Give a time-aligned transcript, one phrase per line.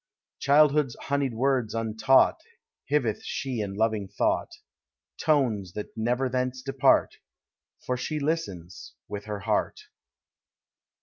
[0.39, 2.39] Childhood's honeyed words untaught
[2.89, 4.49] liiveth she iu loving thought,—
[5.23, 7.17] Tones that never theme depart;
[7.85, 9.79] For she listens— with her heart.